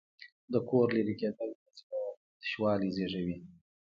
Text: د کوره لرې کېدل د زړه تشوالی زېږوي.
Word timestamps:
د 0.51 0.53
کوره 0.67 0.91
لرې 0.95 1.13
کېدل 1.21 1.49
د 1.63 1.65
زړه 1.79 1.99
تشوالی 2.41 2.89
زېږوي. 2.95 3.37